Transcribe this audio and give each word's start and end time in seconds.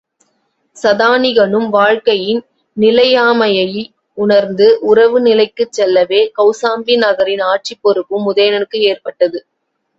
சதானிகனும் 0.77 1.67
வாழ்க்கையின் 1.69 2.41
நிலையாமையை 2.77 3.67
உணர்ந்து 4.17 4.67
துறவு 4.81 5.21
நிலைக்குச் 5.21 5.73
செல்லவே, 5.73 6.21
கௌசாம்பி 6.35 6.97
நகரின் 6.97 7.45
ஆட்சிப் 7.51 7.83
பொறுப்பும் 7.83 8.27
உதயணனுக்கு 8.27 8.79
ஏற்பட்டது. 8.91 9.39